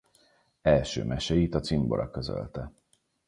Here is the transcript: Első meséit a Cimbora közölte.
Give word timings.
Első 0.61 1.03
meséit 1.03 1.55
a 1.55 1.59
Cimbora 1.59 2.09
közölte. 2.09 2.71